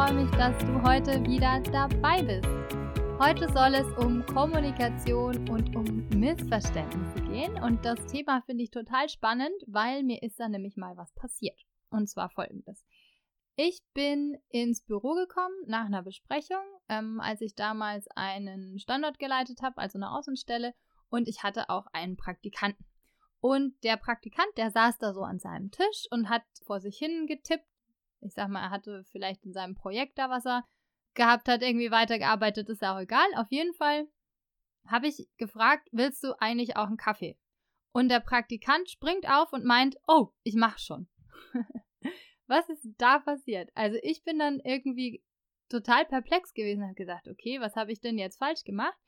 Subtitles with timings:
[0.00, 2.48] freue mich, dass du heute wieder dabei bist.
[3.18, 7.62] Heute soll es um Kommunikation und um Missverständnisse gehen.
[7.62, 11.60] Und das Thema finde ich total spannend, weil mir ist da nämlich mal was passiert.
[11.90, 12.82] Und zwar folgendes.
[13.56, 19.60] Ich bin ins Büro gekommen nach einer Besprechung, ähm, als ich damals einen Standort geleitet
[19.60, 20.72] habe, also eine Außenstelle,
[21.10, 22.86] und ich hatte auch einen Praktikanten.
[23.40, 27.26] Und der Praktikant, der saß da so an seinem Tisch und hat vor sich hin
[27.26, 27.66] getippt.
[28.20, 30.64] Ich sag mal, er hatte vielleicht in seinem Projekt da, was er
[31.14, 33.26] gehabt hat, irgendwie weitergearbeitet, ist ja auch egal.
[33.36, 34.08] Auf jeden Fall
[34.86, 37.38] habe ich gefragt, willst du eigentlich auch einen Kaffee?
[37.92, 41.08] Und der Praktikant springt auf und meint, oh, ich mach schon.
[42.46, 43.70] was ist da passiert?
[43.74, 45.22] Also ich bin dann irgendwie
[45.68, 48.98] total perplex gewesen und habe gesagt, okay, was habe ich denn jetzt falsch gemacht?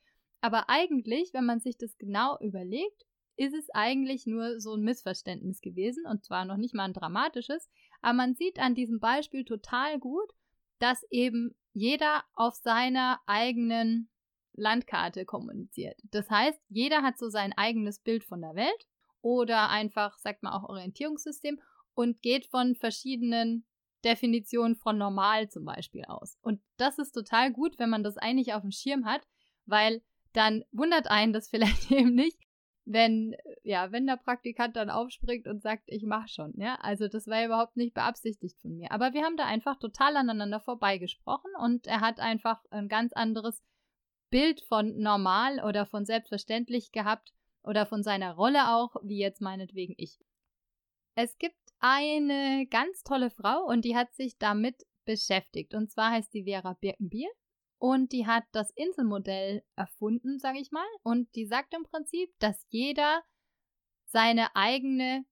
[0.41, 5.61] Aber eigentlich, wenn man sich das genau überlegt, ist es eigentlich nur so ein Missverständnis
[5.61, 7.69] gewesen und zwar noch nicht mal ein dramatisches,
[8.01, 10.31] aber man sieht an diesem Beispiel total gut,
[10.79, 14.09] dass eben jeder auf seiner eigenen
[14.53, 15.99] Landkarte kommuniziert.
[16.11, 18.87] Das heißt, jeder hat so sein eigenes Bild von der Welt
[19.21, 21.59] oder einfach, sagt man auch Orientierungssystem
[21.95, 23.65] und geht von verschiedenen
[24.03, 26.37] Definitionen von normal zum Beispiel aus.
[26.41, 29.25] Und das ist total gut, wenn man das eigentlich auf dem Schirm hat,
[29.65, 30.03] weil
[30.33, 32.37] dann wundert einen das vielleicht eben nicht,
[32.85, 36.75] wenn, ja, wenn der Praktikant dann aufspringt und sagt, ich mach schon, ja.
[36.81, 38.91] Also das war überhaupt nicht beabsichtigt von mir.
[38.91, 43.63] Aber wir haben da einfach total aneinander vorbeigesprochen und er hat einfach ein ganz anderes
[44.29, 49.93] Bild von normal oder von selbstverständlich gehabt oder von seiner Rolle auch, wie jetzt meinetwegen
[49.97, 50.19] ich.
[51.15, 55.73] Es gibt eine ganz tolle Frau und die hat sich damit beschäftigt.
[55.73, 57.29] Und zwar heißt die Vera Birkenbiel
[57.83, 60.87] und die hat das Inselmodell erfunden, sage ich mal.
[61.03, 63.23] Und die sagt im Prinzip, dass jeder
[64.05, 65.25] seine eigene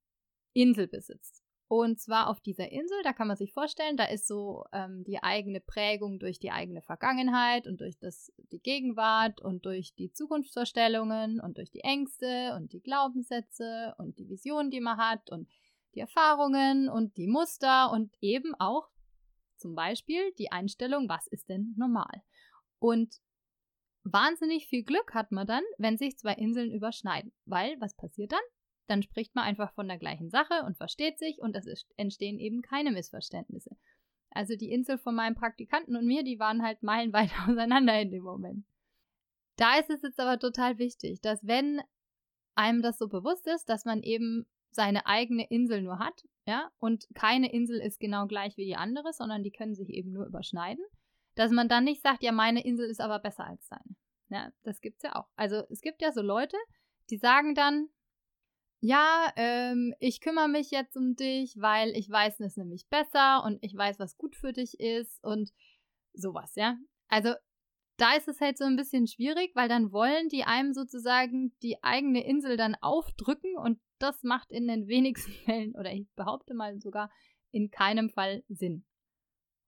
[0.51, 1.45] Insel besitzt.
[1.69, 5.23] Und zwar auf dieser Insel, da kann man sich vorstellen, da ist so ähm, die
[5.23, 11.39] eigene Prägung durch die eigene Vergangenheit und durch das, die Gegenwart und durch die Zukunftsvorstellungen
[11.39, 15.47] und durch die Ängste und die Glaubenssätze und die Visionen, die man hat und
[15.95, 18.89] die Erfahrungen und die Muster und eben auch
[19.55, 22.23] zum Beispiel die Einstellung, was ist denn normal?
[22.81, 23.21] Und
[24.03, 27.31] wahnsinnig viel Glück hat man dann, wenn sich zwei Inseln überschneiden.
[27.45, 28.41] Weil, was passiert dann?
[28.87, 32.63] Dann spricht man einfach von der gleichen Sache und versteht sich und es entstehen eben
[32.63, 33.77] keine Missverständnisse.
[34.31, 38.23] Also die Insel von meinem Praktikanten und mir, die waren halt meilenweit auseinander in dem
[38.23, 38.65] Moment.
[39.57, 41.81] Da ist es jetzt aber total wichtig, dass wenn
[42.55, 47.05] einem das so bewusst ist, dass man eben seine eigene Insel nur hat, ja, und
[47.13, 50.83] keine Insel ist genau gleich wie die andere, sondern die können sich eben nur überschneiden,
[51.35, 53.95] dass man dann nicht sagt, ja, meine Insel ist aber besser als deine.
[54.29, 55.27] Ja, das gibt's ja auch.
[55.35, 56.57] Also es gibt ja so Leute,
[57.09, 57.89] die sagen dann,
[58.79, 63.59] ja, ähm, ich kümmere mich jetzt um dich, weil ich weiß es nämlich besser und
[63.61, 65.51] ich weiß, was gut für dich ist und
[66.13, 66.77] sowas, ja.
[67.07, 67.33] Also
[67.97, 71.83] da ist es halt so ein bisschen schwierig, weil dann wollen die einem sozusagen die
[71.83, 76.79] eigene Insel dann aufdrücken und das macht in den wenigsten Fällen oder ich behaupte mal
[76.81, 77.11] sogar
[77.51, 78.85] in keinem Fall Sinn.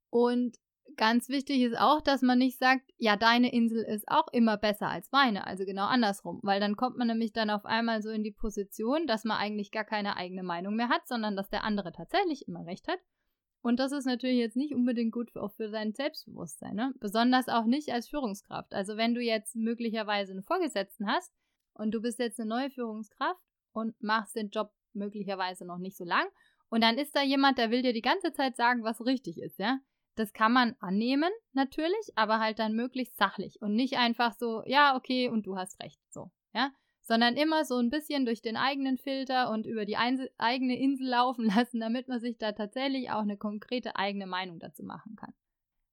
[0.09, 0.57] Und
[0.98, 4.88] ganz wichtig ist auch, dass man nicht sagt, ja, deine Insel ist auch immer besser
[4.88, 8.24] als meine, also genau andersrum, weil dann kommt man nämlich dann auf einmal so in
[8.24, 11.92] die Position, dass man eigentlich gar keine eigene Meinung mehr hat, sondern dass der andere
[11.92, 13.00] tatsächlich immer recht hat.
[13.62, 16.94] Und das ist natürlich jetzt nicht unbedingt gut auch für sein Selbstbewusstsein, ne?
[17.00, 18.74] Besonders auch nicht als Führungskraft.
[18.74, 21.34] Also wenn du jetzt möglicherweise einen Vorgesetzten hast
[21.74, 23.40] und du bist jetzt eine neue Führungskraft
[23.72, 26.28] und machst den Job möglicherweise noch nicht so lang
[26.68, 29.59] und dann ist da jemand, der will dir die ganze Zeit sagen, was richtig ist,
[29.59, 29.80] ja?
[30.16, 34.96] Das kann man annehmen, natürlich, aber halt dann möglichst sachlich und nicht einfach so, ja,
[34.96, 36.72] okay, und du hast recht, so, ja?
[37.01, 41.46] Sondern immer so ein bisschen durch den eigenen Filter und über die eigene Insel laufen
[41.56, 45.34] lassen, damit man sich da tatsächlich auch eine konkrete eigene Meinung dazu machen kann.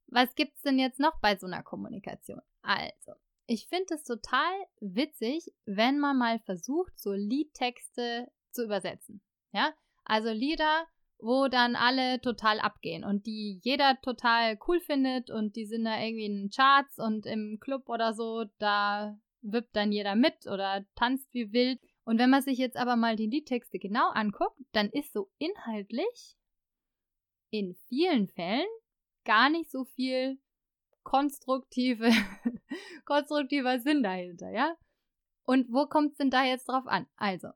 [0.07, 2.41] Was gibt's denn jetzt noch bei so einer Kommunikation?
[2.63, 3.13] Also,
[3.47, 9.23] ich finde es total witzig, wenn man mal versucht, so Liedtexte zu übersetzen.
[9.53, 9.73] Ja,
[10.05, 10.87] also Lieder,
[11.23, 16.01] wo dann alle total abgehen und die jeder total cool findet und die sind da
[16.01, 20.85] irgendwie in den Charts und im Club oder so, da wippt dann jeder mit oder
[20.95, 21.81] tanzt wie wild.
[22.05, 26.37] Und wenn man sich jetzt aber mal die Liedtexte genau anguckt, dann ist so inhaltlich
[27.51, 28.67] in vielen Fällen
[29.25, 30.39] gar nicht so viel
[31.03, 32.11] konstruktive,
[33.05, 34.77] konstruktiver Sinn dahinter, ja?
[35.45, 37.07] Und wo kommt es denn da jetzt drauf an?
[37.17, 37.49] Also,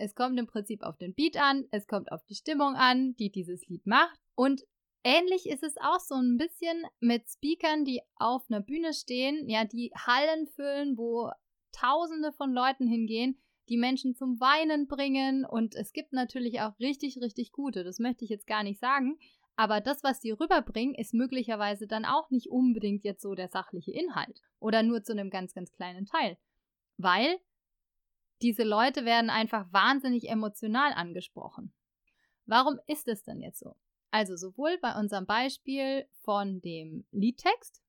[0.00, 3.30] es kommt im Prinzip auf den Beat an, es kommt auf die Stimmung an, die
[3.30, 4.18] dieses Lied macht.
[4.34, 4.62] Und
[5.04, 9.64] ähnlich ist es auch so ein bisschen mit Speakern, die auf einer Bühne stehen, ja,
[9.64, 11.30] die Hallen füllen, wo
[11.72, 13.38] Tausende von Leuten hingehen,
[13.68, 15.44] die Menschen zum Weinen bringen.
[15.44, 19.18] Und es gibt natürlich auch richtig, richtig gute, das möchte ich jetzt gar nicht sagen.
[19.56, 23.92] Aber das, was die rüberbringen, ist möglicherweise dann auch nicht unbedingt jetzt so der sachliche
[23.92, 26.38] Inhalt oder nur zu einem ganz, ganz kleinen Teil.
[26.96, 27.38] Weil
[28.42, 31.72] diese Leute werden einfach wahnsinnig emotional angesprochen.
[32.46, 33.76] Warum ist es denn jetzt so?
[34.10, 37.82] Also sowohl bei unserem Beispiel von dem Liedtext,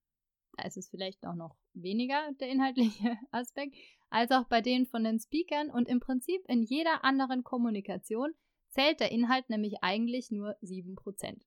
[0.58, 3.76] da ist es vielleicht auch noch weniger der inhaltliche Aspekt,
[4.10, 8.34] als auch bei denen von den Speakern und im Prinzip in jeder anderen Kommunikation
[8.70, 11.42] zählt der Inhalt nämlich eigentlich nur 7%.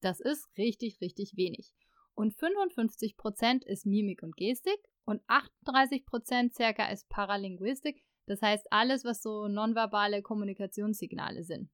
[0.00, 1.72] Das ist richtig, richtig wenig.
[2.14, 9.22] Und 55% ist Mimik und Gestik und 38% circa ist Paralinguistik, das heißt alles, was
[9.22, 11.70] so nonverbale Kommunikationssignale sind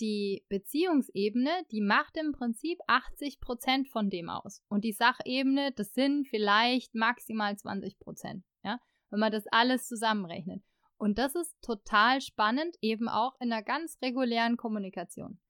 [0.00, 4.62] die Beziehungsebene, die macht im Prinzip 80 Prozent von dem aus.
[4.68, 8.78] Und die Sachebene, das sind vielleicht maximal 20 Prozent, ja,
[9.10, 10.62] wenn man das alles zusammenrechnet.
[10.96, 15.40] Und das ist total spannend, eben auch in einer ganz regulären Kommunikation.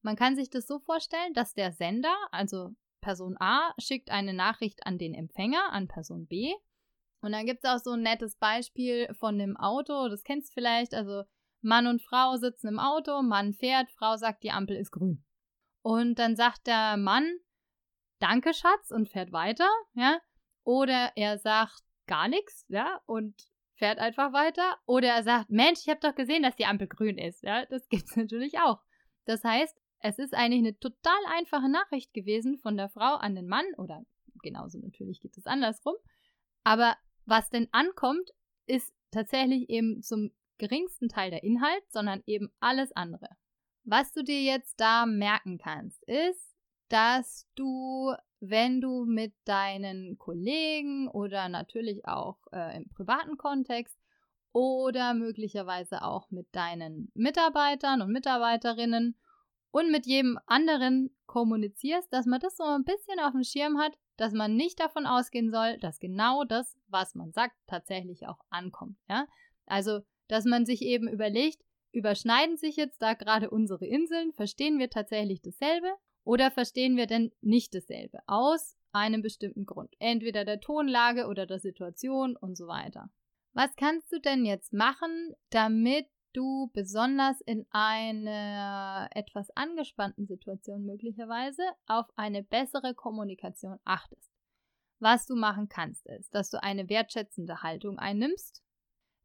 [0.00, 2.70] Man kann sich das so vorstellen, dass der Sender, also
[3.00, 6.54] Person A, schickt eine Nachricht an den Empfänger, an Person B.
[7.22, 10.54] Und dann gibt es auch so ein nettes Beispiel von dem Auto, das kennst du
[10.54, 11.22] vielleicht, also
[11.60, 15.24] Mann und Frau sitzen im Auto, Mann fährt, Frau sagt, die Ampel ist grün.
[15.82, 17.38] Und dann sagt der Mann,
[18.18, 20.18] danke Schatz und fährt weiter, ja.
[20.64, 24.76] Oder er sagt gar nichts, ja, und fährt einfach weiter.
[24.86, 27.66] Oder er sagt, Mensch, ich habe doch gesehen, dass die Ampel grün ist, ja.
[27.66, 28.80] Das gibt's natürlich auch.
[29.26, 33.46] Das heißt, es ist eigentlich eine total einfache Nachricht gewesen von der Frau an den
[33.46, 34.04] Mann oder
[34.42, 35.94] genauso natürlich geht es andersrum.
[36.64, 36.96] Aber
[37.26, 38.30] was denn ankommt,
[38.66, 43.28] ist tatsächlich eben zum geringsten Teil der Inhalt, sondern eben alles andere.
[43.84, 46.56] Was du dir jetzt da merken kannst, ist,
[46.88, 53.98] dass du, wenn du mit deinen Kollegen oder natürlich auch äh, im privaten Kontext
[54.52, 59.16] oder möglicherweise auch mit deinen Mitarbeitern und Mitarbeiterinnen
[59.70, 63.96] und mit jedem anderen kommunizierst, dass man das so ein bisschen auf dem Schirm hat,
[64.16, 68.96] dass man nicht davon ausgehen soll, dass genau das, was man sagt, tatsächlich auch ankommt.
[69.08, 69.26] Ja?
[69.66, 71.62] Also dass man sich eben überlegt,
[71.92, 75.92] überschneiden sich jetzt da gerade unsere Inseln, verstehen wir tatsächlich dasselbe
[76.24, 81.58] oder verstehen wir denn nicht dasselbe aus einem bestimmten Grund, entweder der Tonlage oder der
[81.58, 83.10] Situation und so weiter.
[83.52, 91.62] Was kannst du denn jetzt machen, damit du besonders in einer etwas angespannten Situation möglicherweise
[91.86, 94.30] auf eine bessere Kommunikation achtest?
[94.98, 98.62] Was du machen kannst, ist, dass du eine wertschätzende Haltung einnimmst,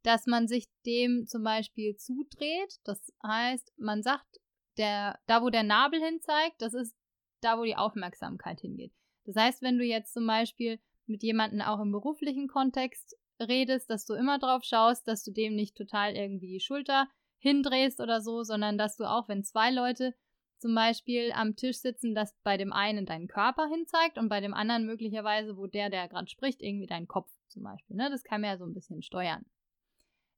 [0.03, 2.79] dass man sich dem zum Beispiel zudreht.
[2.83, 4.39] Das heißt, man sagt,
[4.77, 6.95] der, da wo der Nabel hin zeigt, das ist
[7.41, 8.93] da, wo die Aufmerksamkeit hingeht.
[9.25, 14.05] Das heißt, wenn du jetzt zum Beispiel mit jemandem auch im beruflichen Kontext redest, dass
[14.05, 17.07] du immer drauf schaust, dass du dem nicht total irgendwie die Schulter
[17.39, 20.13] hindrehst oder so, sondern dass du auch, wenn zwei Leute
[20.57, 24.53] zum Beispiel am Tisch sitzen, dass bei dem einen dein Körper hinzeigt und bei dem
[24.53, 27.95] anderen möglicherweise, wo der, der gerade spricht, irgendwie dein Kopf zum Beispiel.
[27.95, 28.09] Ne?
[28.09, 29.45] Das kann man ja so ein bisschen steuern.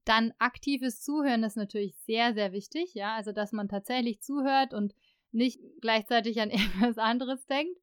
[0.06, 4.94] Dann aktives Zuhören ist natürlich sehr, sehr wichtig, ja, also dass man tatsächlich zuhört und
[5.32, 7.80] nicht gleichzeitig an irgendwas anderes denkt.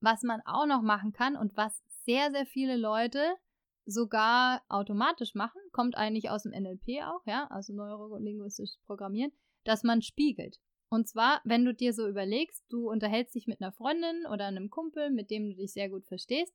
[0.00, 3.36] Was man auch noch machen kann und was sehr, sehr viele Leute
[3.86, 9.32] sogar automatisch machen, kommt eigentlich aus dem NLP auch, ja, also neurolinguistisches Programmieren,
[9.64, 10.58] dass man spiegelt.
[10.88, 14.68] Und zwar, wenn du dir so überlegst, du unterhältst dich mit einer Freundin oder einem
[14.68, 16.54] Kumpel, mit dem du dich sehr gut verstehst,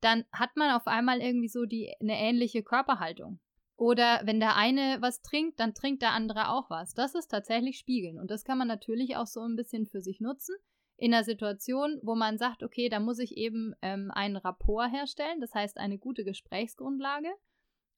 [0.00, 3.40] dann hat man auf einmal irgendwie so die eine ähnliche Körperhaltung.
[3.76, 6.94] Oder wenn der eine was trinkt, dann trinkt der andere auch was.
[6.94, 8.18] Das ist tatsächlich Spiegeln.
[8.20, 10.54] Und das kann man natürlich auch so ein bisschen für sich nutzen.
[11.02, 15.40] In einer Situation, wo man sagt, okay, da muss ich eben ähm, einen Rapport herstellen,
[15.40, 17.28] das heißt eine gute Gesprächsgrundlage,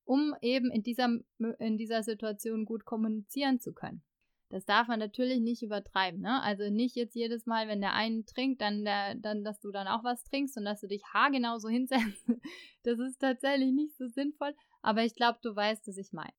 [0.05, 1.11] um eben in dieser,
[1.59, 4.03] in dieser Situation gut kommunizieren zu können.
[4.49, 6.21] Das darf man natürlich nicht übertreiben.
[6.21, 6.41] Ne?
[6.43, 9.89] Also nicht jetzt jedes Mal, wenn der eine trinkt, dann, der, dann, dass du dann
[9.89, 12.25] auch was trinkst und dass du dich haargenau so hinsetzt.
[12.85, 16.35] Das ist tatsächlich nicht so sinnvoll aber ich glaube, du weißt, was ich meine.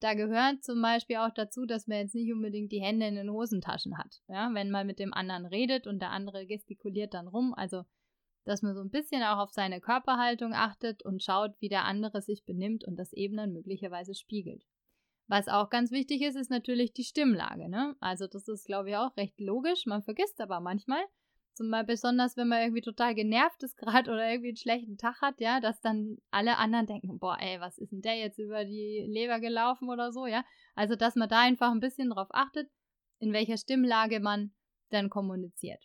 [0.00, 3.30] Da gehört zum Beispiel auch dazu, dass man jetzt nicht unbedingt die Hände in den
[3.30, 4.20] Hosentaschen hat.
[4.28, 7.52] Ja, wenn man mit dem anderen redet und der andere gestikuliert dann rum.
[7.56, 7.82] Also,
[8.44, 12.22] dass man so ein bisschen auch auf seine Körperhaltung achtet und schaut, wie der andere
[12.22, 14.64] sich benimmt und das eben dann möglicherweise spiegelt.
[15.26, 17.68] Was auch ganz wichtig ist, ist natürlich die Stimmlage.
[17.68, 17.96] Ne?
[18.00, 19.84] Also, das ist, glaube ich, auch recht logisch.
[19.84, 21.02] Man vergisst aber manchmal,
[21.58, 25.40] Zumal besonders, wenn man irgendwie total genervt ist gerade oder irgendwie einen schlechten Tag hat,
[25.40, 29.04] ja, dass dann alle anderen denken, boah, ey, was ist denn der jetzt über die
[29.08, 30.44] Leber gelaufen oder so, ja.
[30.76, 32.70] Also, dass man da einfach ein bisschen drauf achtet,
[33.18, 34.54] in welcher Stimmlage man
[34.90, 35.82] dann kommuniziert.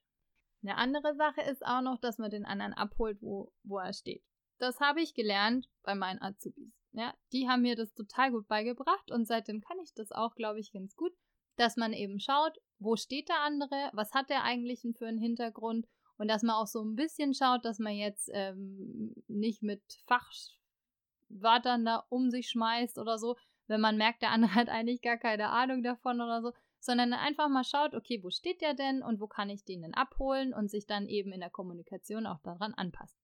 [0.61, 4.23] Eine andere Sache ist auch noch, dass man den anderen abholt, wo, wo er steht.
[4.59, 6.71] Das habe ich gelernt bei meinen Azubis.
[6.91, 10.59] Ja, die haben mir das total gut beigebracht und seitdem kann ich das auch, glaube
[10.59, 11.13] ich, ganz gut.
[11.55, 15.87] Dass man eben schaut, wo steht der andere, was hat der eigentlich für einen Hintergrund
[16.17, 21.85] und dass man auch so ein bisschen schaut, dass man jetzt ähm, nicht mit Fachwörtern
[21.85, 23.35] da um sich schmeißt oder so,
[23.67, 27.47] wenn man merkt, der andere hat eigentlich gar keine Ahnung davon oder so, sondern einfach
[27.47, 30.69] mal schaut, okay, wo steht der denn und wo kann ich den denn abholen und
[30.69, 33.22] sich dann eben in der Kommunikation auch daran anpasst.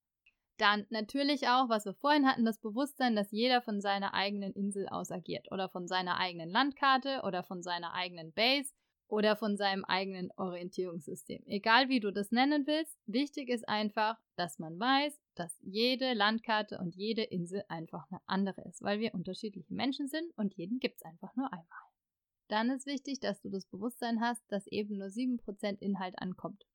[0.60, 4.90] Dann natürlich auch, was wir vorhin hatten, das Bewusstsein, dass jeder von seiner eigenen Insel
[4.90, 8.74] aus agiert oder von seiner eigenen Landkarte oder von seiner eigenen Base
[9.08, 11.44] oder von seinem eigenen Orientierungssystem.
[11.46, 16.78] Egal wie du das nennen willst, wichtig ist einfach, dass man weiß, dass jede Landkarte
[16.78, 20.98] und jede Insel einfach eine andere ist, weil wir unterschiedliche Menschen sind und jeden gibt
[20.98, 21.88] es einfach nur einmal.
[22.50, 26.66] Dann ist wichtig, dass du das Bewusstsein hast, dass eben nur 7% Inhalt ankommt.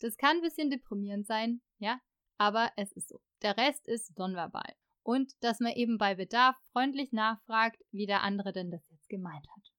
[0.00, 2.00] Das kann ein bisschen deprimierend sein, ja,
[2.38, 3.20] aber es ist so.
[3.42, 4.74] Der Rest ist nonverbal.
[5.02, 9.46] Und dass man eben bei Bedarf freundlich nachfragt, wie der andere denn das jetzt gemeint
[9.48, 9.72] hat.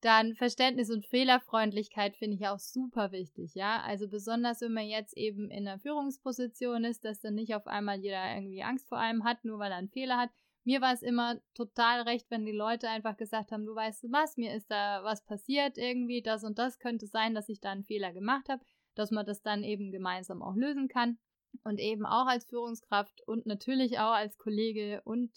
[0.00, 3.82] Dann Verständnis und Fehlerfreundlichkeit finde ich auch super wichtig, ja.
[3.82, 7.98] Also besonders wenn man jetzt eben in einer Führungsposition ist, dass dann nicht auf einmal
[7.98, 10.30] jeder irgendwie Angst vor einem hat, nur weil er einen Fehler hat.
[10.64, 14.36] Mir war es immer total recht, wenn die Leute einfach gesagt haben, du weißt was,
[14.36, 17.84] mir ist da was passiert irgendwie, das und das könnte sein, dass ich da einen
[17.84, 18.64] Fehler gemacht habe,
[18.94, 21.18] dass man das dann eben gemeinsam auch lösen kann
[21.64, 25.30] und eben auch als Führungskraft und natürlich auch als Kollege und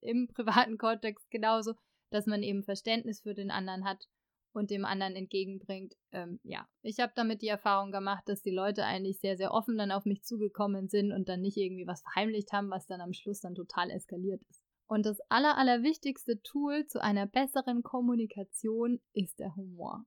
[0.00, 1.74] im privaten Kontext genauso,
[2.10, 4.08] dass man eben Verständnis für den anderen hat
[4.52, 5.94] und dem anderen entgegenbringt.
[6.12, 9.76] Ähm, ja, ich habe damit die Erfahrung gemacht, dass die Leute eigentlich sehr, sehr offen
[9.76, 13.12] dann auf mich zugekommen sind und dann nicht irgendwie was verheimlicht haben, was dann am
[13.12, 14.62] Schluss dann total eskaliert ist.
[14.86, 20.04] Und das aller, allerwichtigste Tool zu einer besseren Kommunikation ist der Humor.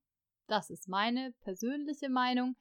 [0.47, 2.55] Das ist meine persönliche Meinung.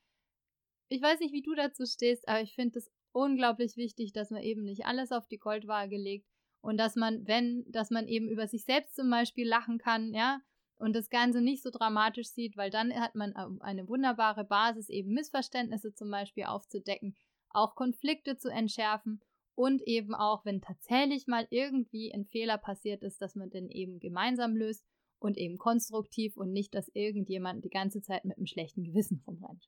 [0.89, 4.43] Ich weiß nicht, wie du dazu stehst, aber ich finde es unglaublich wichtig, dass man
[4.43, 6.29] eben nicht alles auf die Goldwaage legt
[6.61, 10.41] und dass man, wenn, dass man eben über sich selbst zum Beispiel lachen kann, ja,
[10.79, 15.15] und das Ganze nicht so dramatisch sieht, weil dann hat man eine wunderbare Basis, eben
[15.15, 17.17] Missverständnisse zum Beispiel aufzudecken,
[17.49, 19.23] auch Konflikte zu entschärfen
[19.55, 23.99] und eben auch, wenn tatsächlich mal irgendwie ein Fehler passiert ist, dass man den eben
[24.01, 24.85] gemeinsam löst
[25.19, 29.67] und eben konstruktiv und nicht, dass irgendjemand die ganze Zeit mit einem schlechten Gewissen rumrennt.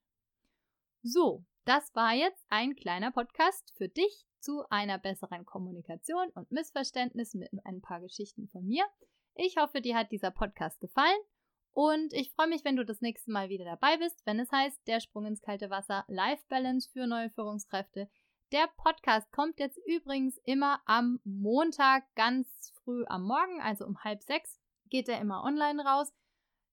[1.10, 7.32] So, das war jetzt ein kleiner Podcast für dich zu einer besseren Kommunikation und Missverständnis
[7.32, 8.84] mit ein paar Geschichten von mir.
[9.34, 11.18] Ich hoffe, dir hat dieser Podcast gefallen
[11.72, 14.86] und ich freue mich, wenn du das nächste Mal wieder dabei bist, wenn es heißt
[14.86, 18.10] Der Sprung ins kalte Wasser Life Balance für neue Führungskräfte.
[18.52, 24.22] Der Podcast kommt jetzt übrigens immer am Montag ganz früh am Morgen, also um halb
[24.22, 24.60] sechs
[24.90, 26.12] geht er immer online raus.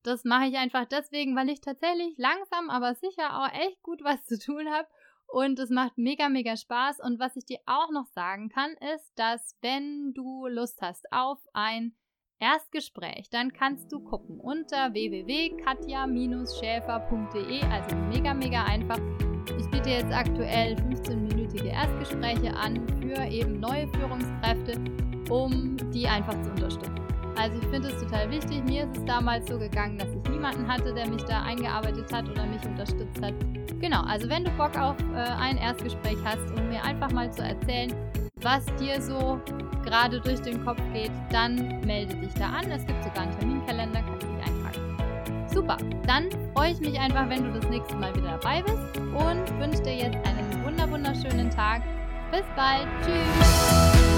[0.05, 4.23] Das mache ich einfach deswegen, weil ich tatsächlich langsam, aber sicher auch echt gut was
[4.27, 4.87] zu tun habe.
[5.25, 6.99] Und es macht mega, mega Spaß.
[6.99, 11.39] Und was ich dir auch noch sagen kann, ist, dass wenn du Lust hast auf
[11.53, 11.95] ein
[12.39, 18.99] Erstgespräch, dann kannst du gucken unter www.katja-schäfer.de, also mega, mega einfach.
[19.57, 24.79] Ich biete jetzt aktuell 15-minütige Erstgespräche an für eben neue Führungskräfte,
[25.31, 27.14] um die einfach zu unterstützen.
[27.37, 28.63] Also ich finde es total wichtig.
[28.65, 32.29] Mir ist es damals so gegangen, dass ich niemanden hatte, der mich da eingearbeitet hat
[32.29, 33.33] oder mich unterstützt hat.
[33.79, 37.43] Genau, also wenn du Bock auf äh, ein Erstgespräch hast, um mir einfach mal zu
[37.43, 37.93] erzählen,
[38.41, 39.39] was dir so
[39.83, 42.71] gerade durch den Kopf geht, dann melde dich da an.
[42.71, 45.47] Es gibt sogar einen Terminkalender, kannst du dich eintragen.
[45.53, 45.77] Super,
[46.07, 49.83] dann freue ich mich einfach, wenn du das nächste Mal wieder dabei bist und wünsche
[49.83, 50.45] dir jetzt einen
[50.91, 51.81] wunderschönen Tag.
[52.31, 54.14] Bis bald, tschüss!